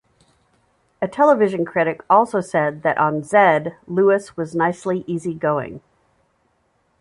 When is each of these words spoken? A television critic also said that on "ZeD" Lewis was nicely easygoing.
A 0.99 1.07
television 1.07 1.63
critic 1.63 2.01
also 2.09 2.41
said 2.41 2.81
that 2.81 2.97
on 2.97 3.21
"ZeD" 3.21 3.75
Lewis 3.85 4.35
was 4.35 4.55
nicely 4.55 5.03
easygoing. 5.05 5.79